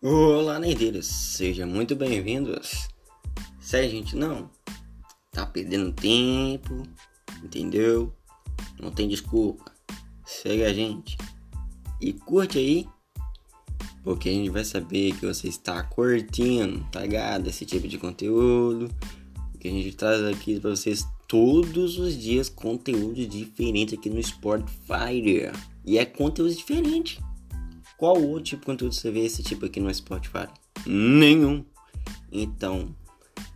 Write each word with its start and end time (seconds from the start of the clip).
Olá, 0.00 0.60
nerdeiros, 0.60 1.06
sejam 1.06 1.66
muito 1.66 1.96
bem-vindos. 1.96 2.86
A 3.72 3.82
gente 3.82 4.14
não 4.14 4.48
tá 5.32 5.44
perdendo 5.44 5.92
tempo, 5.92 6.84
entendeu? 7.42 8.14
Não 8.80 8.92
tem 8.92 9.08
desculpa. 9.08 9.72
Segue 10.24 10.62
a 10.62 10.72
gente 10.72 11.18
e 12.00 12.12
curte 12.12 12.58
aí, 12.58 12.86
porque 14.04 14.28
a 14.28 14.32
gente 14.32 14.50
vai 14.50 14.64
saber 14.64 15.16
que 15.18 15.26
você 15.26 15.48
está 15.48 15.82
curtindo, 15.82 16.86
tá 16.92 17.00
ligado? 17.00 17.48
Esse 17.48 17.66
tipo 17.66 17.88
de 17.88 17.98
conteúdo 17.98 18.88
que 19.58 19.66
a 19.66 19.72
gente 19.72 19.96
traz 19.96 20.22
aqui 20.22 20.60
para 20.60 20.70
vocês 20.70 21.04
todos 21.26 21.98
os 21.98 22.16
dias 22.16 22.48
conteúdo 22.48 23.26
diferente 23.26 23.96
aqui 23.96 24.08
no 24.08 24.22
Spotify. 24.22 25.50
E 25.84 25.98
é 25.98 26.04
conteúdo 26.04 26.54
diferente. 26.54 27.18
Qual 27.98 28.16
outro 28.16 28.44
tipo 28.44 28.60
de 28.60 28.66
conteúdo 28.66 28.94
você 28.94 29.10
vê 29.10 29.24
esse 29.24 29.42
tipo 29.42 29.66
aqui 29.66 29.80
no 29.80 29.92
Spotify? 29.92 30.46
Nenhum. 30.86 31.64
Então, 32.30 32.94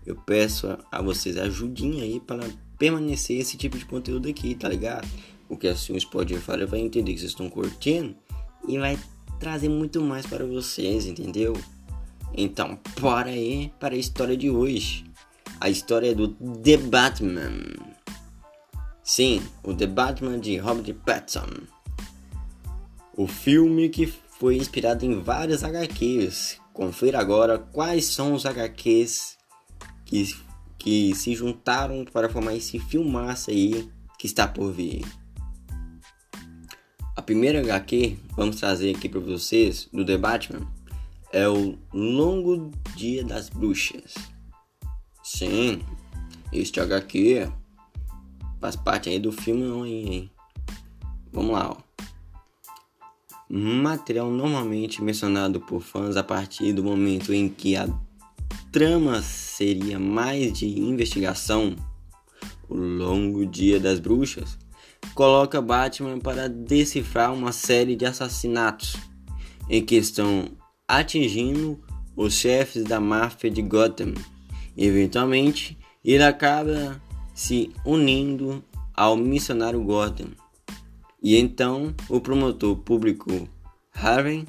eu 0.04 0.16
peço 0.16 0.66
a, 0.66 0.78
a 0.90 1.00
vocês 1.00 1.38
ajudinha 1.38 2.02
aí 2.02 2.18
para 2.18 2.44
permanecer 2.76 3.38
esse 3.38 3.56
tipo 3.56 3.78
de 3.78 3.84
conteúdo 3.84 4.28
aqui, 4.28 4.56
tá 4.56 4.68
ligado? 4.68 5.08
Porque 5.46 5.68
assim 5.68 5.94
o 5.94 6.00
Spotify 6.00 6.64
vai 6.66 6.80
entender 6.80 7.12
que 7.12 7.20
vocês 7.20 7.30
estão 7.30 7.48
curtindo 7.48 8.16
e 8.66 8.76
vai 8.78 8.98
trazer 9.38 9.68
muito 9.68 10.00
mais 10.00 10.26
para 10.26 10.44
vocês, 10.44 11.06
entendeu? 11.06 11.56
Então, 12.34 12.76
para 13.00 13.30
aí 13.30 13.72
para 13.78 13.94
a 13.94 13.98
história 13.98 14.36
de 14.36 14.50
hoje. 14.50 15.04
A 15.60 15.70
história 15.70 16.12
do 16.16 16.26
The 16.28 16.78
Batman. 16.78 17.52
Sim, 19.04 19.40
o 19.62 19.72
The 19.72 19.86
Batman 19.86 20.40
de 20.40 20.56
Robert 20.56 20.92
Pattinson. 21.06 21.46
O 23.14 23.28
filme 23.28 23.88
que 23.88 24.12
foi 24.42 24.56
inspirado 24.56 25.04
em 25.04 25.20
vários 25.20 25.62
HQs. 25.62 26.58
Confira 26.72 27.20
agora 27.20 27.60
quais 27.60 28.06
são 28.06 28.34
os 28.34 28.44
HQs 28.44 29.38
que, 30.04 30.36
que 30.76 31.14
se 31.14 31.32
juntaram 31.32 32.04
para 32.04 32.28
formar 32.28 32.56
esse 32.56 32.80
filmaço 32.80 33.52
aí 33.52 33.88
que 34.18 34.26
está 34.26 34.48
por 34.48 34.72
vir. 34.72 35.04
A 37.14 37.22
primeira 37.22 37.60
HQ 37.60 38.18
vamos 38.34 38.56
trazer 38.56 38.96
aqui 38.96 39.08
para 39.08 39.20
vocês 39.20 39.88
do 39.92 40.04
The 40.04 40.18
Batman 40.18 40.66
é 41.32 41.48
o 41.48 41.78
Longo 41.94 42.72
Dia 42.96 43.24
das 43.24 43.48
Bruxas. 43.48 44.14
Sim, 45.22 45.82
este 46.52 46.80
HQ 46.80 47.48
faz 48.60 48.74
parte 48.74 49.08
aí 49.08 49.20
do 49.20 49.30
filme 49.30 49.88
hein? 49.88 50.30
Vamos 51.32 51.52
lá, 51.52 51.70
ó 51.70 51.91
material 53.54 54.30
normalmente 54.30 55.02
mencionado 55.02 55.60
por 55.60 55.82
fãs 55.82 56.16
a 56.16 56.22
partir 56.22 56.72
do 56.72 56.82
momento 56.82 57.34
em 57.34 57.50
que 57.50 57.76
a 57.76 57.86
trama 58.72 59.20
seria 59.20 59.98
mais 59.98 60.54
de 60.54 60.66
investigação, 60.80 61.76
o 62.66 62.74
longo 62.74 63.44
dia 63.44 63.78
das 63.78 64.00
bruxas, 64.00 64.56
coloca 65.14 65.60
Batman 65.60 66.18
para 66.18 66.48
decifrar 66.48 67.34
uma 67.34 67.52
série 67.52 67.94
de 67.94 68.06
assassinatos 68.06 68.96
em 69.68 69.84
que 69.84 69.96
estão 69.96 70.48
atingindo 70.88 71.78
os 72.16 72.32
chefes 72.32 72.84
da 72.84 72.98
máfia 72.98 73.50
de 73.50 73.60
Gotham. 73.60 74.14
Eventualmente, 74.74 75.76
ele 76.02 76.24
acaba 76.24 76.98
se 77.34 77.70
unindo 77.84 78.64
ao 78.94 79.14
missionário 79.14 79.82
Gordon 79.82 80.30
e 81.22 81.36
então 81.36 81.94
o 82.08 82.20
promotor 82.20 82.76
publicou 82.76 83.48
Harvey 83.94 84.46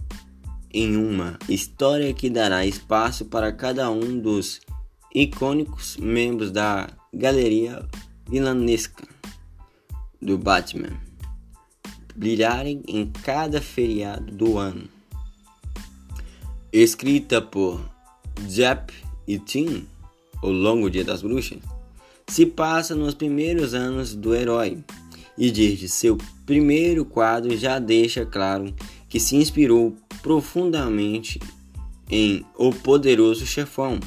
em 0.73 0.97
uma 0.97 1.37
história 1.47 2.13
que 2.13 2.29
dará 2.29 2.65
espaço 2.65 3.25
para 3.25 3.51
cada 3.51 3.91
um 3.91 4.19
dos 4.19 4.59
icônicos 5.13 5.97
membros 5.97 6.51
da 6.51 6.89
galeria 7.13 7.87
vilanesca 8.27 9.07
do 10.19 10.37
Batman 10.37 10.99
brilharem 12.15 12.81
em 12.87 13.11
cada 13.23 13.61
feriado 13.61 14.31
do 14.31 14.57
ano. 14.57 14.87
Escrita 16.71 17.41
por 17.41 17.81
Jeff 18.47 18.93
e 19.27 19.37
Tim, 19.37 19.87
O 20.41 20.49
Longo 20.49 20.89
Dia 20.89 21.03
das 21.03 21.21
Bruxas, 21.21 21.59
se 22.27 22.45
passa 22.45 22.95
nos 22.95 23.13
primeiros 23.13 23.73
anos 23.73 24.15
do 24.15 24.33
herói 24.33 24.83
e 25.37 25.51
desde 25.51 25.87
seu 25.87 26.17
primeiro 26.45 27.05
quadro 27.05 27.55
já 27.57 27.79
deixa 27.79 28.25
claro 28.25 28.73
que 29.09 29.19
se 29.19 29.35
inspirou 29.35 29.95
profundamente 30.21 31.39
em 32.09 32.45
O 32.57 32.71
Poderoso 32.71 33.45
Chefão 33.45 33.99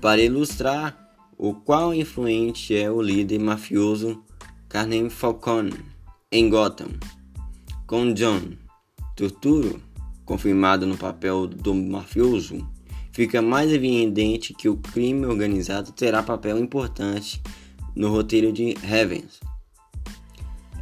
para 0.00 0.22
ilustrar 0.22 0.98
o 1.36 1.54
qual 1.54 1.94
influente 1.94 2.74
é 2.74 2.90
o 2.90 3.00
líder 3.00 3.38
mafioso 3.38 4.22
Carmen 4.68 5.08
Falcone 5.08 5.74
em 6.30 6.48
Gotham, 6.48 6.90
com 7.86 8.12
John 8.12 8.52
Turturro 9.16 9.80
confirmado 10.24 10.86
no 10.86 10.96
papel 10.96 11.48
do 11.48 11.74
mafioso, 11.74 12.64
fica 13.10 13.42
mais 13.42 13.72
evidente 13.72 14.54
que 14.54 14.68
o 14.68 14.76
crime 14.76 15.26
organizado 15.26 15.90
terá 15.90 16.22
papel 16.22 16.56
importante 16.56 17.42
no 17.96 18.08
roteiro 18.10 18.52
de 18.52 18.76
Heavens 18.84 19.40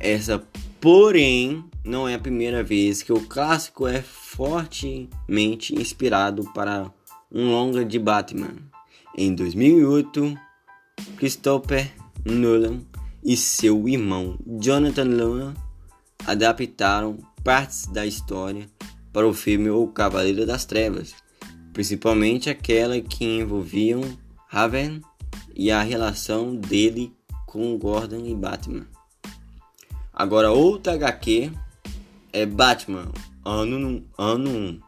essa, 0.00 0.42
porém, 0.80 1.64
não 1.84 2.08
é 2.08 2.14
a 2.14 2.18
primeira 2.18 2.62
vez 2.62 3.02
que 3.02 3.12
o 3.12 3.20
clássico 3.20 3.86
é 3.86 4.02
fortemente 4.02 5.74
inspirado 5.74 6.44
para 6.52 6.90
um 7.30 7.50
longa 7.50 7.84
de 7.84 7.98
Batman. 7.98 8.54
Em 9.16 9.34
2008, 9.34 10.38
Christopher 11.16 11.90
Nolan 12.24 12.80
e 13.24 13.36
seu 13.36 13.88
irmão 13.88 14.38
Jonathan 14.46 15.04
Nolan 15.04 15.54
adaptaram 16.26 17.18
partes 17.42 17.86
da 17.86 18.06
história 18.06 18.66
para 19.12 19.26
o 19.26 19.34
filme 19.34 19.70
O 19.70 19.86
Cavaleiro 19.88 20.46
das 20.46 20.64
Trevas, 20.64 21.14
principalmente 21.72 22.50
aquela 22.50 23.00
que 23.00 23.24
envolviam 23.24 24.02
Raven 24.46 25.00
e 25.54 25.70
a 25.70 25.82
relação 25.82 26.54
dele 26.54 27.12
com 27.46 27.76
Gordon 27.78 28.24
e 28.26 28.34
Batman. 28.34 28.86
Agora, 30.18 30.50
outra 30.50 30.94
HQ 30.94 31.52
é 32.32 32.44
Batman, 32.44 33.06
ano, 33.44 34.04
ano 34.18 34.50
1. 34.50 34.80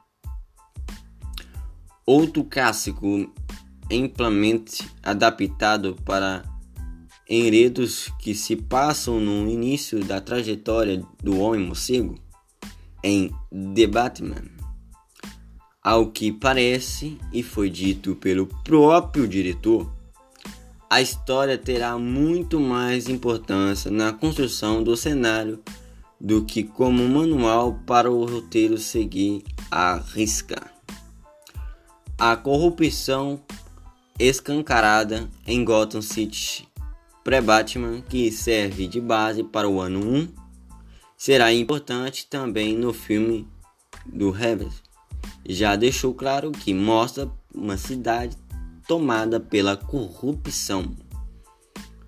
Outro 2.05 2.43
clássico 2.43 3.33
amplamente 3.89 4.91
adaptado 5.01 5.95
para 6.05 6.43
enredos 7.29 8.13
que 8.19 8.35
se 8.35 8.57
passam 8.57 9.21
no 9.21 9.49
início 9.49 10.05
da 10.05 10.21
trajetória 10.21 11.01
do 11.23 11.39
Homem 11.39 11.65
Morcego 11.65 12.19
em 13.01 13.31
The 13.77 13.87
Batman. 13.87 14.51
Ao 15.81 16.11
que 16.11 16.33
parece 16.33 17.17
e 17.33 17.45
foi 17.45 17.71
dito 17.71 18.17
pelo 18.17 18.49
próprio 18.65 19.29
diretor, 19.29 20.00
a 20.91 21.01
história 21.01 21.57
terá 21.57 21.97
muito 21.97 22.59
mais 22.59 23.09
importância 23.09 23.93
na 23.93 24.13
construção 24.13 24.83
do 24.83 24.97
cenário 24.97 25.63
do 26.21 26.45
que 26.45 26.65
como 26.65 27.09
manual 27.09 27.79
para 27.87 28.11
o 28.11 28.27
roteiro 28.27 28.77
seguir 28.77 29.45
a 29.71 29.95
risca. 29.97 30.61
A 32.19 32.37
corrupção 32.37 33.41
escancarada 34.19 35.31
em 35.47 35.65
Gotham 35.65 36.03
City 36.03 36.69
pré-Batman, 37.23 38.01
que 38.01 38.33
serve 38.33 38.89
de 38.89 39.01
base 39.01 39.45
para 39.45 39.69
o 39.69 39.81
ano 39.81 40.01
1, 40.01 40.29
será 41.17 41.53
importante 41.53 42.27
também 42.27 42.77
no 42.77 42.93
filme 42.93 43.47
do 44.05 44.31
Reeves. 44.31 44.83
Já 45.47 45.77
deixou 45.77 46.13
claro 46.13 46.51
que 46.51 46.75
mostra 46.75 47.31
uma 47.55 47.77
cidade 47.77 48.37
tomada 48.91 49.39
pela 49.39 49.77
corrupção, 49.77 50.97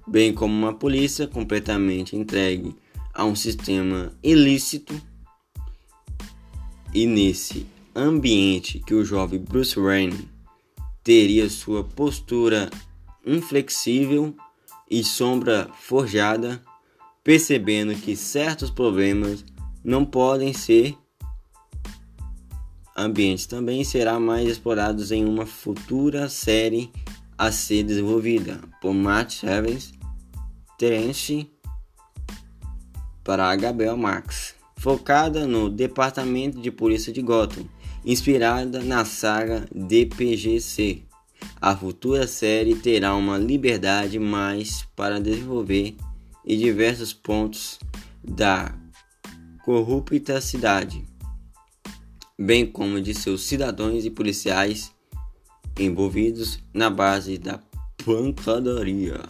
bem 0.04 0.34
como 0.34 0.52
uma 0.52 0.74
polícia 0.74 1.28
completamente 1.28 2.16
entregue 2.16 2.74
a 3.14 3.24
um 3.24 3.36
sistema 3.36 4.12
ilícito. 4.20 5.00
E 6.92 7.06
nesse 7.06 7.68
ambiente 7.94 8.80
que 8.80 8.94
o 8.94 9.04
jovem 9.04 9.38
Bruce 9.38 9.78
Wayne 9.78 10.28
teria 11.04 11.48
sua 11.48 11.84
postura 11.84 12.68
inflexível 13.24 14.34
e 14.90 15.04
sombra 15.04 15.70
forjada, 15.82 16.60
percebendo 17.22 17.94
que 17.94 18.16
certos 18.16 18.70
problemas 18.70 19.44
não 19.84 20.04
podem 20.04 20.52
ser 20.52 20.96
ambientes 22.96 23.46
também 23.46 23.84
será 23.84 24.18
mais 24.20 24.48
explorados 24.48 25.10
em 25.10 25.24
uma 25.24 25.46
futura 25.46 26.28
série 26.28 26.90
a 27.36 27.50
ser 27.50 27.82
desenvolvida 27.82 28.60
por 28.80 28.92
Matt 28.92 29.42
Evans, 29.42 29.92
Terence 30.78 31.50
para 33.24 33.54
HBO 33.56 33.96
Max, 33.96 34.54
focada 34.76 35.46
no 35.46 35.70
Departamento 35.70 36.60
de 36.60 36.70
Polícia 36.70 37.12
de 37.12 37.22
Gotham 37.22 37.64
inspirada 38.04 38.82
na 38.82 39.04
saga 39.04 39.66
DPGC. 39.74 41.02
A 41.60 41.76
futura 41.76 42.26
série 42.26 42.74
terá 42.74 43.14
uma 43.14 43.38
liberdade 43.38 44.18
mais 44.18 44.84
para 44.96 45.20
desenvolver 45.20 45.96
em 46.44 46.58
diversos 46.58 47.12
pontos 47.12 47.78
da 48.22 48.74
corrupta 49.64 50.40
cidade, 50.40 51.04
bem 52.38 52.66
como 52.66 53.00
de 53.00 53.14
seus 53.14 53.42
cidadãos 53.42 54.04
e 54.04 54.10
policiais 54.10 54.92
envolvidos 55.78 56.58
na 56.72 56.90
base 56.90 57.38
da 57.38 57.60
pancadaria. 58.04 59.20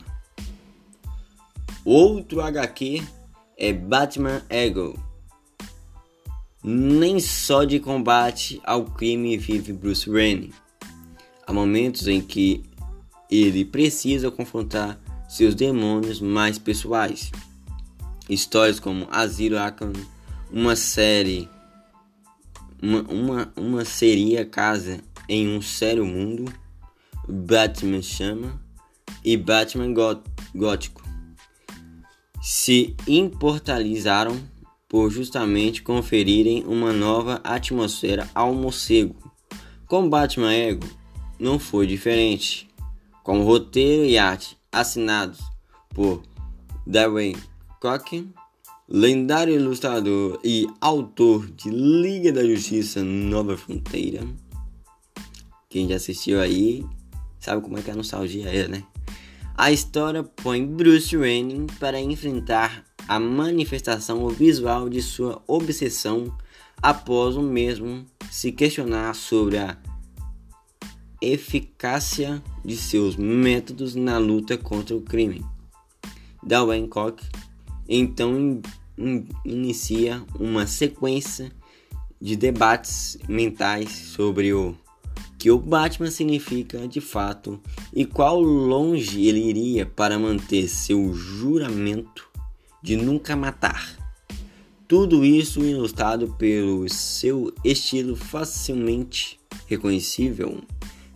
Outro 1.84 2.40
HQ 2.40 3.02
é 3.56 3.72
Batman 3.72 4.42
Ego. 4.48 4.98
Nem 6.62 7.18
só 7.18 7.64
de 7.64 7.80
combate 7.80 8.60
ao 8.64 8.84
crime 8.84 9.36
vive 9.36 9.72
Bruce 9.72 10.08
Wayne. 10.08 10.54
Há 11.44 11.52
momentos 11.52 12.06
em 12.06 12.20
que 12.20 12.62
ele 13.28 13.64
precisa 13.64 14.30
confrontar 14.30 15.00
seus 15.28 15.54
demônios 15.54 16.20
mais 16.20 16.58
pessoais. 16.58 17.32
Histórias 18.28 18.78
como 18.78 19.08
Asilo 19.10 19.58
Arkham, 19.58 19.92
uma 20.52 20.76
série, 20.76 21.48
uma, 22.82 23.02
uma, 23.02 23.52
uma 23.56 23.84
seria 23.84 24.44
casa 24.44 25.00
em 25.28 25.48
um 25.48 25.62
sério 25.62 26.04
mundo, 26.04 26.52
Batman 27.28 28.02
Chama 28.02 28.60
e 29.24 29.36
Batman 29.36 29.94
Gótico 30.54 31.02
se 32.42 32.96
imortalizaram 33.06 34.36
por 34.88 35.10
justamente 35.10 35.80
conferirem 35.80 36.64
uma 36.66 36.92
nova 36.92 37.40
atmosfera 37.44 38.28
ao 38.34 38.52
morcego. 38.52 39.32
Com 39.86 40.10
Batman 40.10 40.52
Ego 40.52 40.86
não 41.38 41.58
foi 41.58 41.86
diferente. 41.86 42.68
Com 43.22 43.44
roteiro 43.44 44.04
e 44.04 44.18
arte 44.18 44.58
assinados 44.72 45.38
por 45.90 46.22
Darwin 46.84 47.36
Koch, 47.80 48.28
lendário 48.88 49.54
ilustrador 49.54 50.40
e 50.44 50.66
autor 50.80 51.46
de 51.50 51.70
Liga 51.70 52.32
da 52.32 52.44
Justiça 52.44 53.02
Nova 53.02 53.56
Fronteira. 53.56 54.26
Quem 55.68 55.88
já 55.88 55.96
assistiu 55.96 56.40
aí 56.40 56.84
sabe 57.40 57.62
como 57.62 57.78
é 57.78 57.82
que 57.82 57.90
a 57.90 57.94
nostalgia 57.94 58.48
é, 58.48 58.68
né? 58.68 58.84
A 59.54 59.70
história 59.70 60.22
põe 60.22 60.64
Bruce 60.64 61.16
Wayne 61.16 61.66
para 61.78 62.00
enfrentar 62.00 62.84
a 63.08 63.18
manifestação 63.18 64.28
visual 64.28 64.88
de 64.88 65.02
sua 65.02 65.42
obsessão 65.46 66.36
após 66.80 67.36
o 67.36 67.42
mesmo 67.42 68.04
se 68.30 68.52
questionar 68.52 69.14
sobre 69.14 69.58
a 69.58 69.76
eficácia 71.20 72.42
de 72.64 72.76
seus 72.76 73.16
métodos 73.16 73.94
na 73.94 74.18
luta 74.18 74.58
contra 74.58 74.96
o 74.96 75.00
crime. 75.00 75.44
Darwin 76.42 76.88
Koch 76.88 77.22
então 77.88 78.38
in, 78.38 78.62
in, 78.96 79.26
inicia 79.44 80.22
uma 80.38 80.66
sequência 80.66 81.52
de 82.20 82.36
debates 82.36 83.18
mentais 83.28 83.90
sobre 83.90 84.52
o 84.52 84.74
que 85.38 85.50
o 85.50 85.58
Batman 85.58 86.10
significa 86.10 86.86
de 86.86 87.00
fato 87.00 87.60
e 87.92 88.06
qual 88.06 88.40
longe 88.40 89.26
ele 89.26 89.40
iria 89.40 89.84
para 89.84 90.16
manter 90.16 90.68
seu 90.68 91.12
juramento 91.12 92.30
de 92.80 92.94
nunca 92.94 93.34
matar. 93.34 93.98
Tudo 94.86 95.24
isso 95.24 95.64
ilustrado 95.64 96.28
pelo 96.38 96.88
seu 96.88 97.52
estilo 97.64 98.14
facilmente 98.14 99.40
reconhecível 99.66 100.62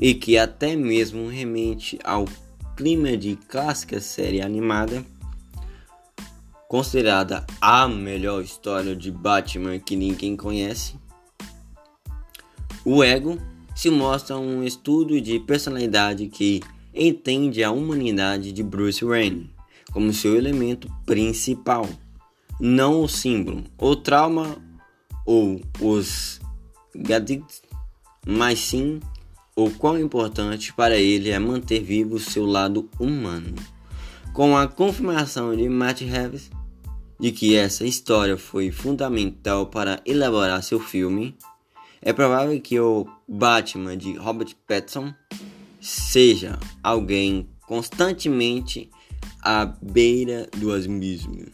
e 0.01 0.13
que 0.15 0.37
até 0.37 0.75
mesmo 0.75 1.29
remente 1.29 1.99
ao 2.03 2.25
clima 2.77 3.17
de 3.17 3.37
clássica 3.49 4.01
série 4.01 4.41
animada, 4.41 5.05
considerada 6.77 7.47
a 7.59 7.89
melhor 7.89 8.43
história 8.43 8.95
de 8.95 9.11
Batman 9.11 9.79
que 9.79 9.97
ninguém 9.97 10.37
conhece. 10.37 10.95
O 12.85 13.03
Ego 13.03 13.39
se 13.75 13.89
mostra 13.89 14.37
um 14.37 14.63
estudo 14.63 15.19
de 15.19 15.41
personalidade 15.41 16.27
que 16.27 16.61
entende 16.95 17.65
a 17.65 17.71
humanidade 17.71 18.53
de 18.53 18.63
Bruce 18.63 19.03
Wayne 19.03 19.51
como 19.91 20.13
seu 20.13 20.37
elemento 20.37 20.87
principal, 21.07 21.89
não 22.61 23.01
o 23.01 23.09
símbolo, 23.09 23.65
o 23.79 23.97
trauma 23.97 24.59
ou 25.25 25.63
os 25.81 26.39
gadgets, 26.95 27.63
mas 28.27 28.59
sim 28.59 29.01
o 29.57 29.71
quão 29.71 29.99
importante 29.99 30.75
para 30.75 30.99
ele 30.99 31.31
é 31.31 31.39
manter 31.39 31.83
vivo 31.83 32.19
seu 32.19 32.45
lado 32.45 32.91
humano. 33.01 33.55
Com 34.35 34.55
a 34.55 34.69
confirmação 34.69 35.57
de 35.57 35.67
Matt 35.71 36.03
Reeves 36.03 36.51
de 37.19 37.33
que 37.33 37.57
essa 37.57 37.85
história 37.85 38.37
foi 38.37 38.71
fundamental 38.71 39.67
para 39.67 40.01
elaborar 40.05 40.63
seu 40.63 40.79
filme, 40.79 41.37
é 42.03 42.13
provável 42.13 42.61
que 42.61 42.79
o 42.79 43.07
Batman 43.27 43.97
de 43.97 44.15
Robert 44.17 44.55
Pattinson 44.67 45.13
seja 45.81 46.59
alguém 46.83 47.49
constantemente 47.67 48.91
à 49.43 49.65
beira 49.65 50.49
do 50.57 50.73
abismo, 50.73 51.47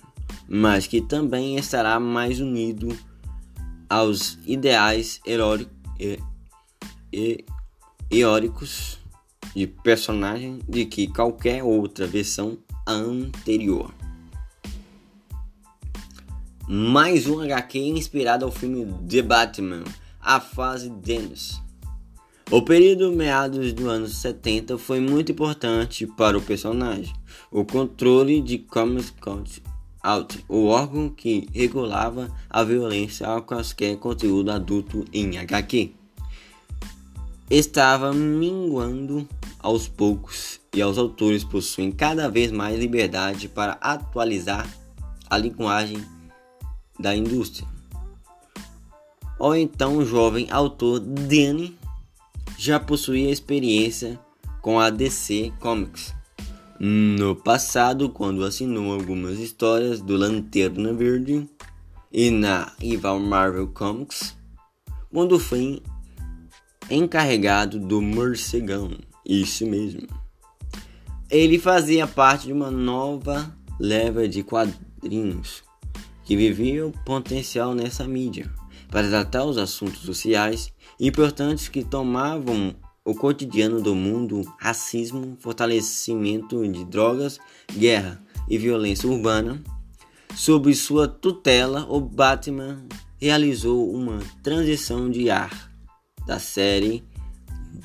mas 0.49 0.87
que 0.87 1.01
também 1.01 1.57
estará 1.57 1.99
mais 2.01 2.41
unido 2.41 2.95
aos 3.89 4.39
ideais 4.45 5.21
heróicos 8.11 8.99
de 9.55 9.67
personagem 9.67 10.59
de 10.69 10.87
que 10.87 11.07
qualquer 11.07 11.63
outra 11.63 12.07
versão 12.07 12.59
anterior. 12.87 13.93
Mais 16.75 17.27
um 17.27 17.39
HQ 17.39 17.79
inspirado 17.79 18.47
ao 18.47 18.51
filme 18.51 18.87
The 19.07 19.21
Batman 19.21 19.85
a 20.19 20.41
fase 20.41 20.89
Dennis. 20.89 21.61
O 22.51 22.63
período 22.63 23.13
meados 23.13 23.75
dos 23.75 23.87
anos 23.87 24.17
70 24.17 24.79
foi 24.79 24.99
muito 24.99 25.33
importante 25.33 26.07
para 26.07 26.39
o 26.39 26.41
personagem. 26.41 27.13
O 27.51 27.63
controle 27.63 28.41
de 28.41 28.57
Comics 28.57 29.13
Out, 30.03 30.43
o 30.49 30.65
órgão 30.65 31.11
que 31.11 31.47
regulava 31.53 32.35
a 32.49 32.65
violência 32.65 33.27
a 33.27 33.43
qualquer 33.43 33.99
conteúdo 33.99 34.51
adulto 34.51 35.05
em 35.13 35.37
HQ, 35.37 35.93
estava 37.51 38.15
minguando 38.15 39.29
aos 39.59 39.89
poucos 39.89 40.59
e 40.75 40.83
os 40.83 40.97
autores 40.97 41.45
possuem 41.45 41.93
cada 41.93 42.31
vez 42.31 42.51
mais 42.51 42.81
liberdade 42.81 43.47
para 43.47 43.73
atualizar 43.73 44.67
a 45.29 45.37
linguagem 45.37 46.03
da 47.03 47.15
indústria 47.15 47.69
ou 49.43 49.57
então 49.57 49.97
o 49.97 50.07
jovem 50.07 50.47
autor 50.53 51.01
Danny 51.01 51.77
já 52.57 52.79
possuía 52.79 53.29
experiência 53.29 54.17
com 54.61 54.79
a 54.79 54.89
DC 54.89 55.53
Comics. 55.59 56.15
No 56.79 57.35
passado, 57.35 58.09
quando 58.09 58.45
assinou 58.45 58.93
algumas 58.93 59.41
histórias 59.41 60.01
do 60.01 60.17
Lanterna 60.17 60.93
Verde 60.93 61.49
e 62.13 62.31
na 62.31 62.73
rival 62.79 63.19
Marvel 63.19 63.67
Comics, 63.67 64.37
quando 65.13 65.41
foi 65.41 65.83
encarregado 66.89 67.81
do 67.81 68.01
Morcegão, 68.01 68.93
isso 69.27 69.67
mesmo. 69.67 70.07
Ele 71.29 71.59
fazia 71.59 72.07
parte 72.07 72.47
de 72.47 72.53
uma 72.53 72.71
nova 72.71 73.53
leva 73.81 74.29
de 74.29 74.45
quadrinhos 74.45 75.65
que 76.25 76.37
vivia 76.37 76.87
o 76.87 76.93
potencial 77.05 77.75
nessa 77.75 78.07
mídia 78.07 78.51
para 78.91 79.09
tratar 79.09 79.45
os 79.45 79.57
assuntos 79.57 80.01
sociais 80.03 80.73
importantes 81.01 81.69
que 81.69 81.83
tomavam 81.83 82.75
o 83.05 83.15
cotidiano 83.15 83.81
do 83.81 83.95
mundo, 83.95 84.43
racismo, 84.59 85.37
fortalecimento 85.41 86.67
de 86.69 86.85
drogas, 86.85 87.39
guerra 87.73 88.23
e 88.49 88.59
violência 88.59 89.09
urbana. 89.09 89.63
Sob 90.37 90.73
sua 90.75 91.09
tutela, 91.09 91.87
o 91.89 92.01
Batman 92.01 92.87
realizou 93.21 93.93
uma 93.93 94.21
transição 94.43 95.11
de 95.11 95.31
ar 95.31 95.73
da 96.27 96.39
série 96.39 97.03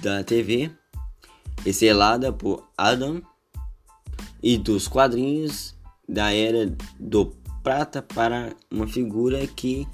da 0.01 0.23
TV, 0.23 0.69
estrelada 1.65 2.31
por 2.31 2.69
Adam, 2.77 3.21
e 4.41 4.57
dos 4.57 4.87
quadrinhos 4.87 5.75
da 6.07 6.31
era 6.31 6.71
do 6.99 7.35
prata 7.67 8.01
para 8.01 8.55
uma 8.71 8.87
figura 8.87 9.45
que 9.45 9.85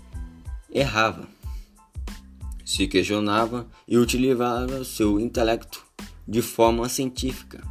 errava, 0.71 1.27
se 2.63 2.85
questionava 2.85 3.67
e 3.87 3.97
utilizava 3.97 4.83
seu 4.83 5.19
intelecto 5.19 5.83
de 6.27 6.39
forma 6.43 6.87
científica 6.87 7.63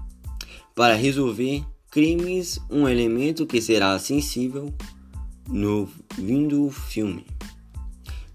para 0.74 0.96
resolver 0.96 1.64
crimes, 1.88 2.60
um 2.68 2.88
elemento 2.88 3.46
que 3.46 3.62
será 3.62 3.96
sensível 4.00 4.74
no 5.48 5.88
vindo 6.18 6.68
filme. 6.68 7.24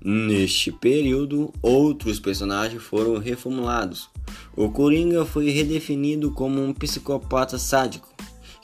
Neste 0.02 0.72
período, 0.72 1.52
outros 1.62 2.18
personagens 2.18 2.82
foram 2.82 3.18
reformulados. 3.18 4.10
O 4.56 4.70
Coringa 4.70 5.26
foi 5.26 5.50
redefinido 5.50 6.32
como 6.32 6.64
um 6.64 6.74
psicopata 6.74 7.58
sádico, 7.58 8.08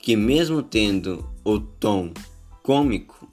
que, 0.02 0.16
mesmo 0.16 0.64
tendo 0.64 1.30
o 1.44 1.60
tom 1.60 2.14
cômico, 2.64 3.30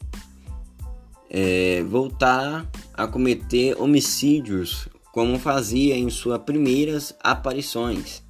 é, 1.30 1.82
voltar 1.84 2.68
a 2.92 3.06
cometer 3.06 3.80
homicídios 3.80 4.88
como 5.12 5.38
fazia 5.38 5.96
em 5.96 6.10
suas 6.10 6.42
primeiras 6.42 7.14
aparições. 7.22 8.22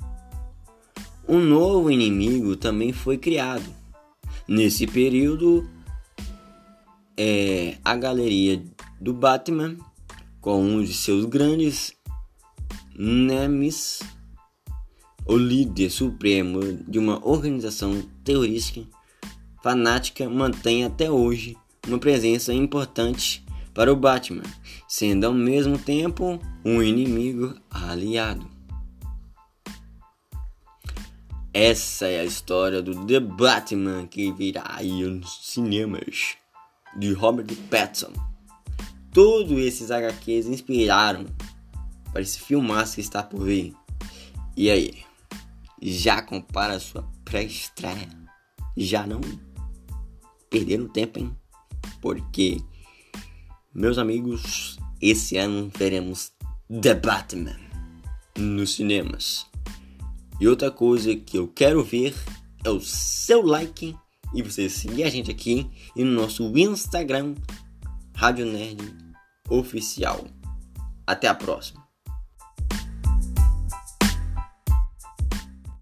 Um 1.27 1.41
novo 1.41 1.91
inimigo 1.91 2.55
também 2.57 2.93
foi 2.93 3.17
criado. 3.17 3.65
Nesse 4.47 4.87
período, 4.87 5.69
é, 7.17 7.79
a 7.85 7.97
galeria 7.97 8.63
do 9.01 9.15
Batman, 9.15 9.77
com 10.41 10.63
um 10.63 10.83
de 10.83 10.93
seus 10.93 11.25
grandes 11.25 11.95
nemes, 12.95 14.01
o 15.25 15.37
líder 15.37 15.91
supremo 15.91 16.61
de 16.89 16.99
uma 16.99 17.25
organização 17.27 18.03
terrorista 18.25 18.83
fanática, 19.63 20.29
mantém 20.29 20.85
até 20.85 21.11
hoje 21.11 21.57
uma 21.87 21.99
presença 21.99 22.53
importante 22.53 23.45
para 23.75 23.93
o 23.93 23.97
Batman, 23.97 24.43
sendo 24.89 25.27
ao 25.27 25.33
mesmo 25.33 25.79
tempo 25.79 26.41
um 26.65 26.83
inimigo 26.83 27.55
aliado. 27.71 28.49
Essa 31.53 32.07
é 32.07 32.21
a 32.21 32.25
história 32.25 32.81
do 32.81 33.07
The 33.07 33.21
Batman 33.21 34.07
que 34.07 34.31
virá 34.33 34.65
aí 34.67 35.03
nos 35.05 35.41
cinemas 35.43 36.37
de 36.97 37.13
Robert 37.13 37.47
Pattinson. 37.69 38.13
Todos 39.13 39.59
esses 39.59 39.91
HQs 39.91 40.47
inspiraram 40.47 41.27
para 42.13 42.23
esse 42.23 42.41
filmaço 42.41 42.97
que 42.97 43.01
está 43.01 43.23
por 43.23 43.45
vir. 43.45 43.75
E 44.57 44.71
aí? 44.71 45.03
Já 45.83 46.23
compara 46.23 46.79
sua 46.79 47.09
pré-estreia? 47.25 48.09
Já 48.77 49.07
não? 49.07 49.21
Perderam 50.51 50.89
tempo, 50.89 51.19
hein? 51.19 51.35
Porque, 52.03 52.61
meus 53.73 53.97
amigos, 53.97 54.79
esse 55.01 55.37
ano 55.37 55.71
veremos 55.79 56.33
The 56.69 56.95
Batman 56.95 57.57
nos 58.37 58.75
cinemas. 58.75 59.47
E 60.41 60.49
outra 60.49 60.71
coisa 60.71 61.15
que 61.15 61.39
eu 61.39 61.49
quero 61.49 61.85
ver 61.85 62.15
é 62.65 62.71
o 62.71 62.81
seu 62.81 63.43
like 63.43 63.97
e 64.35 64.43
você 64.43 64.69
seguir 64.69 65.05
a 65.05 65.11
gente 65.11 65.31
aqui 65.31 65.71
e 65.95 66.05
no 66.05 66.13
nosso 66.13 66.57
Instagram 66.57 67.35
Rádio 68.15 68.47
Nerd 68.47 68.83
Oficial. 69.49 70.27
Até 71.07 71.29
a 71.29 71.35
próxima. 71.35 71.90